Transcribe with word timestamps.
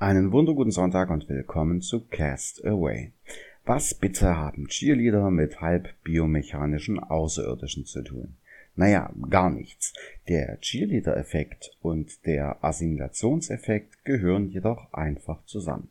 Einen 0.00 0.32
wunderguten 0.32 0.72
Sonntag 0.72 1.10
und 1.10 1.28
willkommen 1.28 1.82
zu 1.82 2.00
Cast 2.00 2.64
Away. 2.64 3.12
Was 3.66 3.92
bitte 3.92 4.34
haben 4.34 4.66
Cheerleader 4.66 5.30
mit 5.30 5.60
halb 5.60 5.90
biomechanischen 6.04 6.98
Außerirdischen 6.98 7.84
zu 7.84 8.00
tun? 8.00 8.34
Naja, 8.76 9.12
gar 9.28 9.50
nichts. 9.50 9.92
Der 10.26 10.58
Cheerleader-Effekt 10.58 11.76
und 11.82 12.24
der 12.24 12.64
Assimilationseffekt 12.64 14.02
gehören 14.06 14.48
jedoch 14.48 14.90
einfach 14.94 15.44
zusammen. 15.44 15.90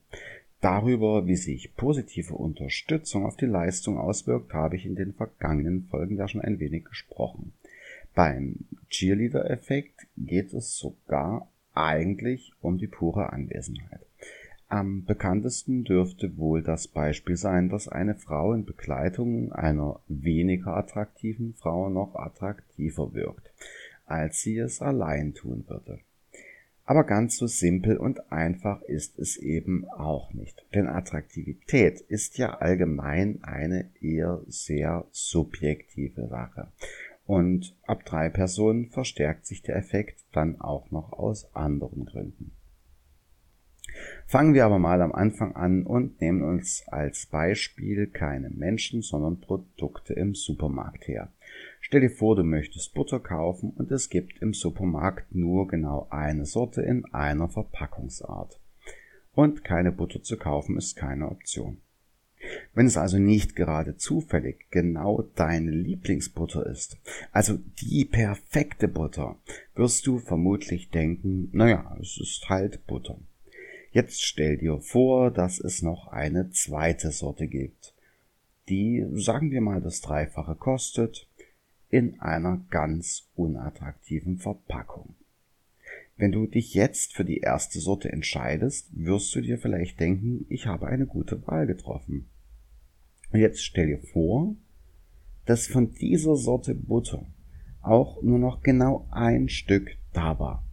Darüber, 0.60 1.28
wie 1.28 1.36
sich 1.36 1.76
positive 1.76 2.34
Unterstützung 2.34 3.28
auf 3.28 3.38
die 3.38 3.46
Leistung 3.46 4.00
auswirkt, 4.00 4.56
habe 4.56 4.76
ich 4.76 4.88
in 4.88 4.96
den 4.96 5.14
vergangenen 5.14 5.84
Folgen 5.84 6.18
ja 6.18 6.28
schon 6.28 6.42
ein 6.42 6.60
wenig 6.60 6.86
gesprochen. 6.86 7.54
Beim 8.16 8.56
Cheerleader-Effekt 8.90 10.08
geht 10.18 10.52
es 10.56 10.78
sogar 10.78 11.48
eigentlich 11.80 12.54
um 12.62 12.78
die 12.78 12.88
pure 12.88 13.32
Anwesenheit. 13.32 14.02
Am 14.68 15.04
bekanntesten 15.04 15.84
dürfte 15.84 16.38
wohl 16.38 16.62
das 16.62 16.88
Beispiel 16.88 17.38
sein, 17.38 17.70
dass 17.70 17.88
eine 17.88 18.14
Frau 18.14 18.54
in 18.54 18.66
Begleitung 18.66 19.52
einer 19.52 20.00
weniger 20.08 20.78
attraktiven 20.78 21.56
Frau 21.56 21.90
noch 21.90 22.16
attraktiver 22.16 23.14
wirkt, 23.14 23.52
als 24.06 24.42
sie 24.42 24.60
es 24.60 24.82
allein 24.82 25.34
tun 25.34 25.64
würde. 25.68 26.00
Aber 26.86 27.04
ganz 27.04 27.38
so 27.38 27.48
simpel 27.48 27.98
und 27.98 28.32
einfach 28.32 28.82
ist 28.82 29.20
es 29.20 29.38
eben 29.38 29.88
auch 29.90 30.34
nicht. 30.34 30.66
Denn 30.74 30.88
Attraktivität 30.88 32.02
ist 32.02 32.40
ja 32.40 32.56
allgemein 32.56 33.44
eine 33.44 33.90
eher 34.02 34.42
sehr 34.48 35.06
subjektive 35.12 36.28
Sache. 36.28 36.68
Und 37.30 37.76
ab 37.86 38.06
drei 38.06 38.28
Personen 38.28 38.90
verstärkt 38.90 39.46
sich 39.46 39.62
der 39.62 39.76
Effekt 39.76 40.26
dann 40.32 40.60
auch 40.60 40.90
noch 40.90 41.14
aus 41.14 41.54
anderen 41.54 42.06
Gründen. 42.06 42.54
Fangen 44.26 44.56
wir 44.56 44.66
aber 44.66 44.80
mal 44.80 45.00
am 45.04 45.12
Anfang 45.12 45.56
an 45.56 45.84
und 45.84 46.20
nehmen 46.22 46.42
uns 46.42 46.88
als 46.88 47.28
Beispiel 47.28 48.08
keine 48.08 48.50
Menschen, 48.50 49.04
sondern 49.04 49.42
Produkte 49.42 50.16
im 50.16 50.34
Supermarkt 50.34 51.08
her. 51.08 51.32
Stell 51.82 52.02
dir 52.02 52.10
vor, 52.10 52.36
du 52.36 52.42
möchtest 52.44 52.96
Butter 52.96 53.20
kaufen 53.20 53.74
und 53.76 53.92
es 53.92 54.10
gibt 54.10 54.42
im 54.42 54.56
Supermarkt 54.56 55.36
nur 55.36 55.68
genau 55.68 56.08
eine 56.10 56.48
Sorte 56.48 56.82
in 56.82 57.06
einer 57.14 57.48
Verpackungsart. 57.48 58.60
Und 59.36 59.64
keine 59.64 59.92
Butter 59.92 60.24
zu 60.24 60.36
kaufen 60.36 60.78
ist 60.78 60.96
keine 60.96 61.30
Option. 61.30 61.80
Wenn 62.74 62.86
es 62.86 62.98
also 62.98 63.18
nicht 63.18 63.56
gerade 63.56 63.98
zufällig 63.98 64.68
genau 64.72 65.24
deine 65.36 65.72
Lieblingsbutter 65.72 66.66
ist, 66.66 66.98
also 67.32 67.60
die 67.82 68.06
perfekte 68.06 68.88
Butter, 68.88 69.38
wirst 69.76 70.08
du 70.08 70.20
vermutlich 70.20 70.90
denken, 70.90 71.50
naja, 71.52 71.98
es 72.02 72.18
ist 72.20 72.50
halt 72.50 72.86
Butter. 72.88 73.18
Jetzt 73.92 74.24
stell 74.24 74.58
dir 74.58 74.80
vor, 74.80 75.32
dass 75.32 75.60
es 75.60 75.82
noch 75.82 76.08
eine 76.08 76.52
zweite 76.52 77.12
Sorte 77.12 77.48
gibt, 77.48 77.94
die, 78.70 79.06
sagen 79.14 79.52
wir 79.52 79.62
mal, 79.62 79.82
das 79.82 80.02
Dreifache 80.02 80.56
kostet, 80.56 81.28
in 81.90 82.20
einer 82.20 82.62
ganz 82.70 83.28
unattraktiven 83.36 84.38
Verpackung. 84.38 85.16
Wenn 86.18 86.32
du 86.32 86.46
dich 86.46 86.74
jetzt 86.74 87.14
für 87.14 87.26
die 87.26 87.40
erste 87.40 87.80
Sorte 87.80 88.12
entscheidest, 88.12 88.90
wirst 88.92 89.34
du 89.34 89.42
dir 89.42 89.58
vielleicht 89.58 90.00
denken, 90.00 90.46
ich 90.50 90.68
habe 90.68 90.88
eine 90.88 91.08
gute 91.08 91.48
Wahl 91.48 91.66
getroffen. 91.66 92.28
Und 93.32 93.40
jetzt 93.40 93.64
stell 93.64 93.88
dir 93.88 94.00
vor, 94.00 94.56
dass 95.46 95.68
von 95.68 95.94
dieser 95.94 96.36
Sorte 96.36 96.76
Butter 96.76 97.26
auch 97.82 98.22
nur 98.22 98.40
noch 98.40 98.62
genau 98.62 99.08
ein 99.12 99.50
Stück 99.50 99.98
da 100.14 100.40
war. 100.40 100.64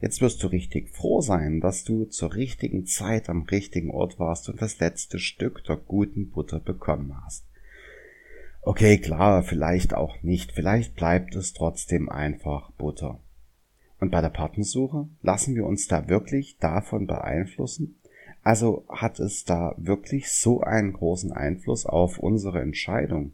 Jetzt 0.00 0.20
wirst 0.20 0.42
du 0.42 0.46
richtig 0.46 0.90
froh 0.90 1.20
sein, 1.20 1.60
dass 1.60 1.84
du 1.84 2.04
zur 2.04 2.34
richtigen 2.34 2.86
Zeit 2.86 3.28
am 3.28 3.42
richtigen 3.42 3.90
Ort 3.90 4.18
warst 4.18 4.48
und 4.48 4.62
das 4.62 4.78
letzte 4.78 5.18
Stück 5.18 5.64
der 5.64 5.76
guten 5.76 6.30
Butter 6.30 6.60
bekommen 6.60 7.14
hast. 7.24 7.44
Okay, 8.62 8.98
klar, 8.98 9.42
vielleicht 9.42 9.94
auch 9.94 10.22
nicht, 10.22 10.52
vielleicht 10.52 10.94
bleibt 10.94 11.34
es 11.34 11.52
trotzdem 11.52 12.08
einfach 12.08 12.70
Butter. 12.72 13.20
Und 14.00 14.10
bei 14.10 14.20
der 14.20 14.30
Partnersuche 14.30 15.08
lassen 15.22 15.54
wir 15.54 15.66
uns 15.66 15.86
da 15.86 16.08
wirklich 16.08 16.56
davon 16.58 17.06
beeinflussen? 17.06 17.96
Also 18.44 18.84
hat 18.90 19.20
es 19.20 19.44
da 19.44 19.74
wirklich 19.78 20.30
so 20.30 20.60
einen 20.60 20.92
großen 20.92 21.32
Einfluss 21.32 21.86
auf 21.86 22.18
unsere 22.18 22.60
Entscheidung, 22.60 23.32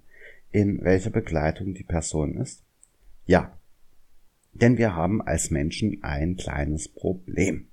in 0.52 0.82
welcher 0.82 1.10
Begleitung 1.10 1.74
die 1.74 1.82
Person 1.82 2.36
ist? 2.36 2.62
Ja. 3.26 3.58
Denn 4.52 4.78
wir 4.78 4.94
haben 4.94 5.20
als 5.20 5.50
Menschen 5.50 6.02
ein 6.02 6.36
kleines 6.36 6.88
Problem. 6.88 7.68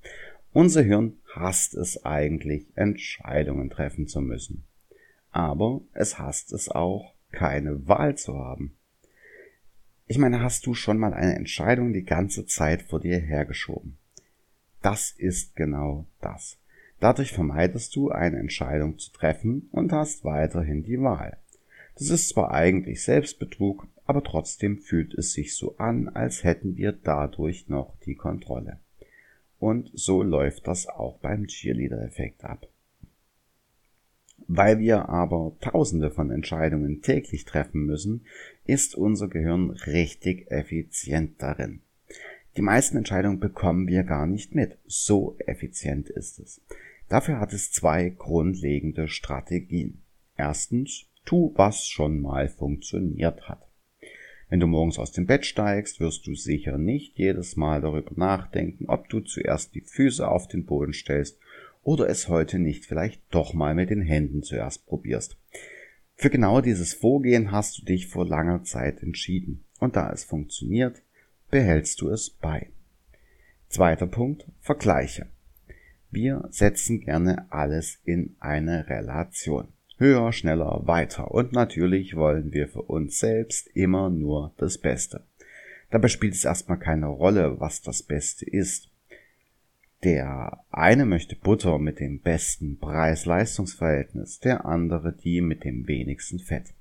Unser 0.52 0.82
Hirn 0.82 1.14
hasst 1.36 1.76
es 1.76 2.04
eigentlich, 2.04 2.66
Entscheidungen 2.76 3.70
treffen 3.70 4.08
zu 4.08 4.20
müssen. 4.20 4.64
Aber 5.32 5.82
es 5.94 6.18
hasst 6.18 6.52
es 6.54 6.70
auch, 6.70 7.14
keine 7.32 7.88
Wahl 7.88 8.16
zu 8.16 8.36
haben. 8.36 8.76
Ich 10.08 10.18
meine, 10.18 10.42
hast 10.42 10.66
du 10.66 10.74
schon 10.74 10.98
mal 10.98 11.14
eine 11.14 11.36
Entscheidung 11.36 11.94
die 11.94 12.06
ganze 12.06 12.48
Zeit 12.48 12.82
vor 12.82 13.00
dir 13.00 13.20
hergeschoben? 13.20 13.98
Das 14.82 15.12
ist 15.12 15.56
genau 15.56 16.08
das. 16.22 16.58
Dadurch 17.00 17.32
vermeidest 17.32 17.96
du 17.96 18.10
eine 18.10 18.40
Entscheidung 18.40 18.98
zu 18.98 19.12
treffen 19.12 19.70
und 19.72 19.92
hast 19.92 20.24
weiterhin 20.24 20.84
die 20.84 21.00
Wahl. 21.00 21.38
Das 21.96 22.10
ist 22.10 22.30
zwar 22.30 22.52
eigentlich 22.52 23.04
Selbstbetrug, 23.04 23.88
aber 24.06 24.24
trotzdem 24.24 24.80
fühlt 24.80 25.14
es 25.14 25.34
sich 25.34 25.56
so 25.56 25.78
an, 25.78 26.10
als 26.10 26.44
hätten 26.44 26.78
wir 26.78 26.92
dadurch 26.92 27.68
noch 27.70 27.96
die 28.06 28.16
Kontrolle. 28.16 28.80
Und 29.60 29.92
so 29.94 30.24
läuft 30.24 30.68
das 30.68 30.88
auch 30.88 31.18
beim 31.20 31.48
Cheerleader-Effekt 31.48 32.44
ab. 32.44 32.68
Weil 34.48 34.80
wir 34.80 35.10
aber 35.10 35.56
tausende 35.60 36.12
von 36.12 36.32
Entscheidungen 36.32 37.02
täglich 37.02 37.46
treffen 37.46 37.86
müssen, 37.86 38.26
ist 38.66 38.96
unser 38.96 39.28
Gehirn 39.28 39.72
richtig 39.72 40.50
effizient 40.52 41.42
darin. 41.42 41.82
Die 42.56 42.62
meisten 42.62 42.98
Entscheidungen 42.98 43.40
bekommen 43.40 43.88
wir 43.88 44.04
gar 44.04 44.26
nicht 44.26 44.56
mit. 44.56 44.78
So 44.88 45.36
effizient 45.46 46.10
ist 46.10 46.40
es. 46.40 46.62
Dafür 47.10 47.40
hat 47.40 47.54
es 47.54 47.72
zwei 47.72 48.10
grundlegende 48.10 49.08
Strategien. 49.08 50.02
Erstens, 50.36 51.06
tu, 51.26 51.54
was 51.56 51.88
schon 51.88 52.20
mal 52.20 52.50
funktioniert 52.50 53.48
hat. 53.48 53.68
Wenn 54.50 54.60
du 54.60 54.68
morgens 54.68 54.98
aus 54.98 55.12
dem 55.12 55.26
Bett 55.26 55.46
steigst, 55.46 56.00
wirst 56.00 56.26
du 56.26 56.34
sicher 56.34 56.78
nicht 56.78 57.18
jedes 57.18 57.58
Mal 57.58 57.82
darüber 57.82 58.12
nachdenken, 58.16 58.86
ob 58.88 59.10
du 59.10 59.20
zuerst 59.20 59.76
die 59.76 59.82
Füße 59.82 60.28
auf 60.28 60.48
den 60.48 60.66
Boden 60.66 60.94
stellst 60.94 61.38
oder 61.84 62.10
es 62.10 62.28
heute 62.28 62.60
nicht 62.60 62.86
vielleicht 62.86 63.22
doch 63.30 63.54
mal 63.54 63.76
mit 63.76 63.90
den 63.90 64.02
Händen 64.02 64.44
zuerst 64.44 64.86
probierst. 64.86 65.38
Für 66.16 66.30
genau 66.30 66.62
dieses 66.62 66.94
Vorgehen 66.94 67.52
hast 67.52 67.78
du 67.78 67.86
dich 67.86 68.08
vor 68.08 68.26
langer 68.26 68.64
Zeit 68.64 69.04
entschieden 69.04 69.64
und 69.80 69.96
da 69.96 70.12
es 70.12 70.24
funktioniert, 70.24 71.02
behältst 71.52 72.02
du 72.02 72.10
es 72.10 72.30
bei. 72.30 72.70
Zweiter 73.70 74.08
Punkt, 74.08 74.46
Vergleiche. 74.62 75.28
Wir 76.10 76.48
setzen 76.52 77.02
gerne 77.02 77.46
alles 77.52 78.00
in 78.06 78.36
eine 78.40 78.88
Relation. 78.90 79.68
Höher, 79.98 80.32
schneller, 80.32 80.82
weiter 80.86 81.32
und 81.32 81.54
natürlich 81.54 82.16
wollen 82.16 82.54
wir 82.54 82.68
für 82.68 82.84
uns 82.84 83.20
selbst 83.20 83.68
immer 83.74 84.10
nur 84.10 84.54
das 84.58 84.78
Beste. 84.78 85.24
Dabei 85.90 86.08
spielt 86.08 86.36
es 86.36 86.46
erstmal 86.46 86.78
keine 86.78 87.08
Rolle, 87.08 87.60
was 87.60 87.82
das 87.82 88.04
Beste 88.04 88.46
ist. 88.46 88.90
Der 90.04 90.64
eine 90.70 91.06
möchte 91.06 91.36
Butter 91.36 91.80
mit 91.80 92.00
dem 92.00 92.20
besten 92.20 92.78
Preis-Leistungs-Verhältnis, 92.78 94.40
der 94.40 94.66
andere 94.66 95.12
die 95.14 95.42
mit 95.42 95.64
dem 95.64 95.88
wenigsten 95.88 96.40
Fett. 96.40 96.74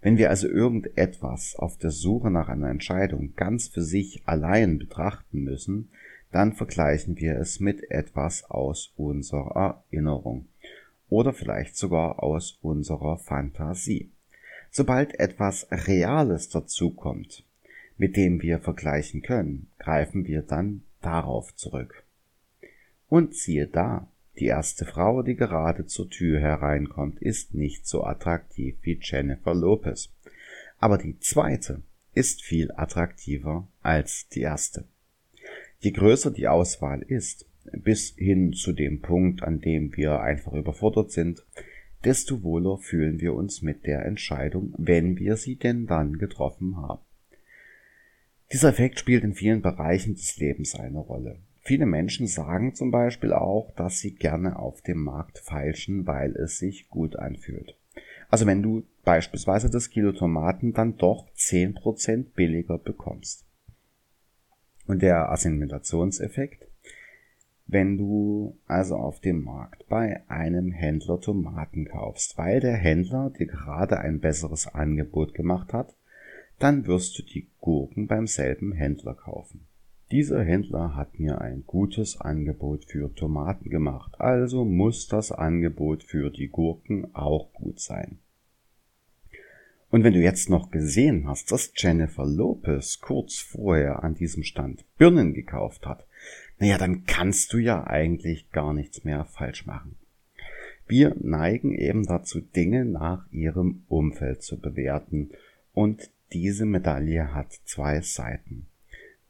Wenn 0.00 0.18
wir 0.18 0.30
also 0.30 0.46
irgendetwas 0.46 1.56
auf 1.56 1.78
der 1.78 1.90
Suche 1.90 2.30
nach 2.30 2.48
einer 2.48 2.68
Entscheidung 2.68 3.34
ganz 3.34 3.68
für 3.68 3.82
sich 3.82 4.22
allein 4.26 4.78
betrachten 4.78 5.42
müssen, 5.42 5.90
dann 6.32 6.52
vergleichen 6.52 7.16
wir 7.16 7.36
es 7.36 7.60
mit 7.60 7.90
etwas 7.90 8.44
aus 8.50 8.92
unserer 8.96 9.82
Erinnerung 9.90 10.46
oder 11.08 11.32
vielleicht 11.32 11.76
sogar 11.76 12.22
aus 12.22 12.58
unserer 12.60 13.18
Fantasie. 13.18 14.10
Sobald 14.70 15.18
etwas 15.18 15.66
Reales 15.70 16.50
dazukommt, 16.50 17.44
mit 17.96 18.16
dem 18.16 18.42
wir 18.42 18.60
vergleichen 18.60 19.22
können, 19.22 19.70
greifen 19.78 20.26
wir 20.26 20.42
dann 20.42 20.82
darauf 21.00 21.54
zurück. 21.56 22.04
Und 23.08 23.34
siehe 23.34 23.66
da, 23.66 24.08
die 24.38 24.46
erste 24.46 24.84
Frau, 24.84 25.22
die 25.22 25.34
gerade 25.34 25.86
zur 25.86 26.10
Tür 26.10 26.38
hereinkommt, 26.38 27.20
ist 27.20 27.54
nicht 27.54 27.88
so 27.88 28.04
attraktiv 28.04 28.76
wie 28.82 28.98
Jennifer 29.02 29.54
Lopez. 29.54 30.10
Aber 30.78 30.98
die 30.98 31.18
zweite 31.18 31.82
ist 32.14 32.42
viel 32.42 32.70
attraktiver 32.76 33.66
als 33.82 34.28
die 34.28 34.42
erste. 34.42 34.84
Je 35.80 35.92
größer 35.92 36.32
die 36.32 36.48
Auswahl 36.48 37.02
ist, 37.02 37.46
bis 37.72 38.14
hin 38.16 38.52
zu 38.52 38.72
dem 38.72 39.00
Punkt, 39.00 39.42
an 39.42 39.60
dem 39.60 39.96
wir 39.96 40.20
einfach 40.20 40.52
überfordert 40.52 41.12
sind, 41.12 41.44
desto 42.04 42.42
wohler 42.42 42.78
fühlen 42.78 43.20
wir 43.20 43.34
uns 43.34 43.62
mit 43.62 43.86
der 43.86 44.04
Entscheidung, 44.04 44.74
wenn 44.76 45.18
wir 45.18 45.36
sie 45.36 45.56
denn 45.56 45.86
dann 45.86 46.18
getroffen 46.18 46.76
haben. 46.76 47.02
Dieser 48.52 48.70
Effekt 48.70 48.98
spielt 48.98 49.24
in 49.24 49.34
vielen 49.34 49.62
Bereichen 49.62 50.14
des 50.14 50.36
Lebens 50.38 50.74
eine 50.74 50.98
Rolle. 50.98 51.38
Viele 51.60 51.86
Menschen 51.86 52.26
sagen 52.26 52.74
zum 52.74 52.90
Beispiel 52.90 53.32
auch, 53.32 53.72
dass 53.76 53.98
sie 53.98 54.14
gerne 54.14 54.58
auf 54.58 54.80
dem 54.80 55.04
Markt 55.04 55.38
feilschen, 55.38 56.06
weil 56.06 56.34
es 56.34 56.58
sich 56.58 56.88
gut 56.88 57.16
anfühlt. 57.16 57.76
Also 58.30 58.46
wenn 58.46 58.62
du 58.62 58.84
beispielsweise 59.04 59.70
das 59.70 59.90
Kilo 59.90 60.12
Tomaten 60.12 60.72
dann 60.72 60.96
doch 60.96 61.28
10% 61.36 62.32
billiger 62.34 62.78
bekommst. 62.78 63.47
Und 64.88 65.02
der 65.02 65.30
Assimilationseffekt, 65.30 66.66
wenn 67.66 67.98
du 67.98 68.58
also 68.66 68.96
auf 68.96 69.20
dem 69.20 69.44
Markt 69.44 69.86
bei 69.88 70.22
einem 70.28 70.72
Händler 70.72 71.20
Tomaten 71.20 71.84
kaufst, 71.84 72.38
weil 72.38 72.60
der 72.60 72.76
Händler 72.76 73.28
dir 73.28 73.46
gerade 73.46 73.98
ein 73.98 74.18
besseres 74.18 74.66
Angebot 74.66 75.34
gemacht 75.34 75.74
hat, 75.74 75.94
dann 76.58 76.86
wirst 76.86 77.18
du 77.18 77.22
die 77.22 77.50
Gurken 77.60 78.06
beim 78.06 78.26
selben 78.26 78.72
Händler 78.72 79.12
kaufen. 79.12 79.66
Dieser 80.10 80.42
Händler 80.42 80.96
hat 80.96 81.20
mir 81.20 81.38
ein 81.42 81.64
gutes 81.66 82.18
Angebot 82.18 82.86
für 82.86 83.14
Tomaten 83.14 83.68
gemacht, 83.68 84.18
also 84.18 84.64
muss 84.64 85.06
das 85.06 85.32
Angebot 85.32 86.02
für 86.02 86.30
die 86.30 86.48
Gurken 86.48 87.14
auch 87.14 87.52
gut 87.52 87.78
sein. 87.78 88.20
Und 89.90 90.04
wenn 90.04 90.12
du 90.12 90.20
jetzt 90.20 90.50
noch 90.50 90.70
gesehen 90.70 91.26
hast, 91.26 91.50
dass 91.50 91.72
Jennifer 91.74 92.26
Lopez 92.26 93.00
kurz 93.00 93.38
vorher 93.38 94.04
an 94.04 94.14
diesem 94.14 94.42
Stand 94.42 94.84
Birnen 94.98 95.32
gekauft 95.32 95.86
hat, 95.86 96.06
naja, 96.58 96.76
dann 96.76 97.04
kannst 97.06 97.52
du 97.52 97.58
ja 97.58 97.86
eigentlich 97.86 98.50
gar 98.50 98.74
nichts 98.74 99.04
mehr 99.04 99.24
falsch 99.24 99.64
machen. 99.64 99.96
Wir 100.86 101.14
neigen 101.20 101.74
eben 101.74 102.04
dazu, 102.06 102.40
Dinge 102.40 102.84
nach 102.84 103.30
ihrem 103.30 103.82
Umfeld 103.88 104.42
zu 104.42 104.58
bewerten 104.58 105.30
und 105.72 106.10
diese 106.32 106.66
Medaille 106.66 107.34
hat 107.34 107.52
zwei 107.64 108.00
Seiten. 108.00 108.66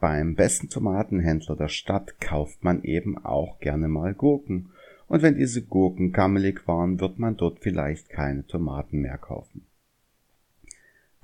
Beim 0.00 0.34
besten 0.34 0.68
Tomatenhändler 0.68 1.56
der 1.56 1.68
Stadt 1.68 2.20
kauft 2.20 2.62
man 2.62 2.82
eben 2.82 3.18
auch 3.18 3.58
gerne 3.58 3.88
mal 3.88 4.14
Gurken, 4.14 4.70
und 5.08 5.22
wenn 5.22 5.36
diese 5.36 5.62
Gurken 5.62 6.12
gammelig 6.12 6.68
waren, 6.68 7.00
wird 7.00 7.18
man 7.18 7.36
dort 7.36 7.60
vielleicht 7.60 8.10
keine 8.10 8.46
Tomaten 8.46 9.00
mehr 9.00 9.16
kaufen. 9.16 9.62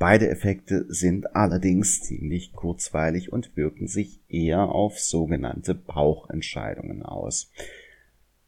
Beide 0.06 0.28
Effekte 0.28 0.84
sind 0.90 1.34
allerdings 1.34 2.02
ziemlich 2.02 2.52
kurzweilig 2.52 3.32
und 3.32 3.56
wirken 3.56 3.88
sich 3.88 4.20
eher 4.28 4.68
auf 4.68 4.98
sogenannte 4.98 5.74
Bauchentscheidungen 5.74 7.02
aus. 7.02 7.50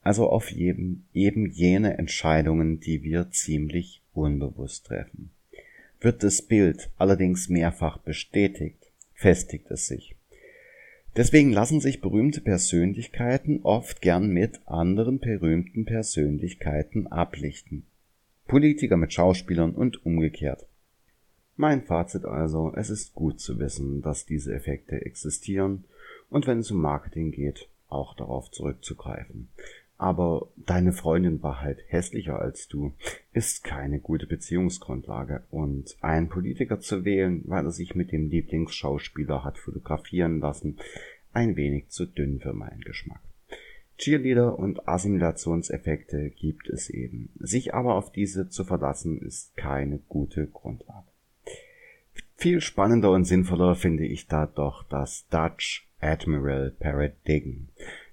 Also 0.02 0.28
auf 0.28 0.52
eben, 0.52 1.08
eben 1.14 1.50
jene 1.50 1.96
Entscheidungen, 1.96 2.78
die 2.80 3.02
wir 3.02 3.30
ziemlich 3.30 4.02
unbewusst 4.12 4.84
treffen. 4.84 5.30
Wird 5.98 6.22
das 6.22 6.42
Bild 6.42 6.90
allerdings 6.98 7.48
mehrfach 7.48 7.96
bestätigt, 7.96 8.92
festigt 9.14 9.70
es 9.70 9.86
sich. 9.86 10.14
Deswegen 11.16 11.52
lassen 11.52 11.80
sich 11.80 12.02
berühmte 12.02 12.42
Persönlichkeiten 12.42 13.62
oft 13.62 14.02
gern 14.02 14.28
mit 14.28 14.60
anderen 14.66 15.20
berühmten 15.20 15.86
Persönlichkeiten 15.86 17.06
ablichten. 17.06 17.86
Politiker 18.46 18.98
mit 18.98 19.14
Schauspielern 19.14 19.74
und 19.74 20.04
umgekehrt. 20.04 20.66
Mein 21.56 21.82
Fazit 21.82 22.26
also, 22.26 22.72
es 22.76 22.90
ist 22.90 23.14
gut 23.14 23.40
zu 23.40 23.58
wissen, 23.58 24.02
dass 24.02 24.26
diese 24.26 24.54
Effekte 24.54 25.00
existieren 25.06 25.84
und 26.28 26.46
wenn 26.46 26.58
es 26.58 26.70
um 26.70 26.82
Marketing 26.82 27.32
geht, 27.32 27.68
auch 27.88 28.14
darauf 28.14 28.50
zurückzugreifen. 28.50 29.48
Aber 29.96 30.48
deine 30.56 30.92
Freundin 30.92 31.42
war 31.42 31.62
halt 31.62 31.78
hässlicher 31.88 32.38
als 32.38 32.68
du, 32.68 32.92
ist 33.32 33.64
keine 33.64 33.98
gute 33.98 34.26
Beziehungsgrundlage 34.26 35.44
und 35.50 35.96
ein 36.02 36.28
Politiker 36.28 36.80
zu 36.80 37.06
wählen, 37.06 37.42
weil 37.46 37.64
er 37.64 37.70
sich 37.70 37.94
mit 37.94 38.12
dem 38.12 38.28
Lieblingsschauspieler 38.28 39.42
hat 39.42 39.56
fotografieren 39.56 40.40
lassen, 40.40 40.76
ein 41.32 41.56
wenig 41.56 41.88
zu 41.88 42.04
dünn 42.04 42.40
für 42.40 42.52
meinen 42.52 42.82
Geschmack. 42.82 43.22
Cheerleader 43.96 44.58
und 44.58 44.86
Assimilationseffekte 44.86 46.28
gibt 46.28 46.68
es 46.68 46.90
eben. 46.90 47.30
Sich 47.38 47.72
aber 47.72 47.94
auf 47.94 48.12
diese 48.12 48.50
zu 48.50 48.64
verlassen 48.64 49.22
ist 49.22 49.56
keine 49.56 49.98
gute 50.00 50.46
Grundlage. 50.48 51.06
Viel 52.46 52.60
spannender 52.60 53.10
und 53.10 53.24
sinnvoller 53.24 53.74
finde 53.74 54.06
ich 54.06 54.28
da 54.28 54.46
doch 54.46 54.84
das 54.84 55.26
Dutch 55.30 55.88
Admiral 56.00 56.70
Paradigm 56.78 57.66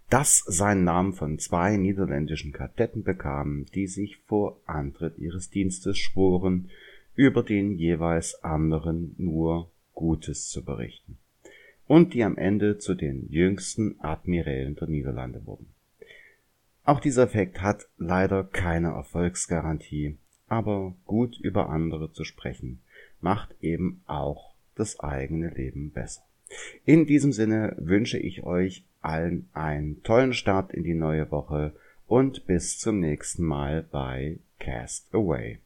das 0.10 0.40
seinen 0.40 0.84
Namen 0.84 1.14
von 1.14 1.38
zwei 1.38 1.78
niederländischen 1.78 2.52
Kadetten 2.52 3.04
bekam, 3.04 3.68
die 3.76 3.86
sich 3.86 4.18
vor 4.26 4.60
Antritt 4.66 5.20
ihres 5.20 5.52
Dienstes 5.52 6.00
schworen, 6.00 6.72
über 7.14 7.44
den 7.44 7.78
jeweils 7.78 8.44
anderen 8.44 9.14
nur 9.20 9.70
Gutes 9.94 10.50
zu 10.50 10.66
berichten, 10.66 11.20
und 11.86 12.16
die 12.16 12.24
am 12.24 12.36
Ende 12.36 12.80
zu 12.80 12.96
den 12.96 13.30
jüngsten 13.30 14.00
Admirälen 14.00 14.76
der 14.78 14.88
Niederlande 14.88 15.46
wurden. 15.46 15.68
Auch 16.86 17.00
dieser 17.00 17.26
Effekt 17.26 17.62
hat 17.62 17.88
leider 18.00 18.44
keine 18.44 18.94
Erfolgsgarantie, 18.94 20.18
aber 20.54 20.94
gut 21.06 21.40
über 21.40 21.70
andere 21.70 22.12
zu 22.12 22.24
sprechen, 22.24 22.80
macht 23.22 23.56
eben 23.60 24.04
auch 24.06 24.54
das 24.76 25.00
eigene 25.00 25.50
Leben 25.50 25.90
besser. 25.92 26.22
In 26.86 27.08
diesem 27.08 27.32
Sinne 27.32 27.76
wünsche 27.80 28.20
ich 28.20 28.44
euch 28.44 28.86
allen 29.02 29.50
einen 29.54 30.04
tollen 30.04 30.34
Start 30.34 30.72
in 30.72 30.84
die 30.84 30.94
neue 30.94 31.32
Woche 31.32 31.74
und 32.06 32.46
bis 32.46 32.78
zum 32.78 33.00
nächsten 33.00 33.44
Mal 33.44 33.82
bei 33.82 34.38
Cast 34.60 35.12
Away. 35.14 35.58